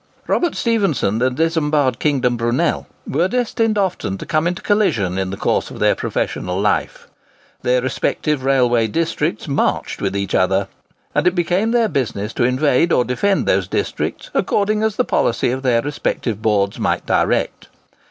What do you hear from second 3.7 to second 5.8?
often to come into collision in the course of